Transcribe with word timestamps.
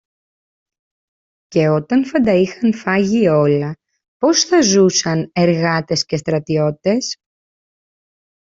Και 1.47 1.67
όταν 1.67 2.05
θα 2.05 2.21
τα 2.21 2.33
είχαν 2.35 2.73
φάγει 2.73 3.27
όλα, 3.27 3.73
πώς 4.17 4.43
θα 4.43 4.61
ζούσαν, 4.61 5.31
εργάτες 5.33 6.05
και 6.05 6.17
στρατιώτες; 6.17 7.15